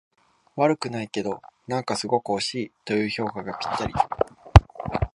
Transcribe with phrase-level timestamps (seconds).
[0.55, 3.93] 悪くないけど、なんかすごく惜しいという評価がぴったり